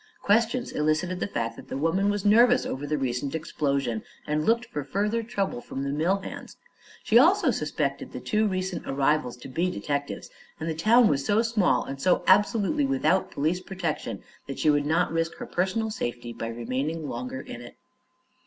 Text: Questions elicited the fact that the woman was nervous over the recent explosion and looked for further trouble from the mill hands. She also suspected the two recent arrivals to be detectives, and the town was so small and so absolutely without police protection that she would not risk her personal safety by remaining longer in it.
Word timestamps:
Questions 0.23 0.71
elicited 0.71 1.19
the 1.19 1.27
fact 1.27 1.55
that 1.57 1.67
the 1.67 1.77
woman 1.77 2.09
was 2.09 2.25
nervous 2.25 2.65
over 2.65 2.87
the 2.87 2.97
recent 2.97 3.35
explosion 3.35 4.01
and 4.25 4.47
looked 4.47 4.65
for 4.65 4.83
further 4.83 5.21
trouble 5.21 5.61
from 5.61 5.83
the 5.83 5.91
mill 5.91 6.17
hands. 6.21 6.57
She 7.03 7.19
also 7.19 7.51
suspected 7.51 8.11
the 8.11 8.19
two 8.19 8.47
recent 8.47 8.87
arrivals 8.87 9.37
to 9.37 9.47
be 9.47 9.69
detectives, 9.69 10.31
and 10.59 10.67
the 10.67 10.73
town 10.73 11.07
was 11.07 11.23
so 11.23 11.43
small 11.43 11.83
and 11.85 12.01
so 12.01 12.23
absolutely 12.25 12.87
without 12.87 13.29
police 13.29 13.59
protection 13.59 14.23
that 14.47 14.57
she 14.57 14.71
would 14.71 14.87
not 14.87 15.11
risk 15.13 15.35
her 15.35 15.45
personal 15.45 15.91
safety 15.91 16.33
by 16.33 16.47
remaining 16.47 17.07
longer 17.07 17.39
in 17.39 17.61
it. 17.61 17.75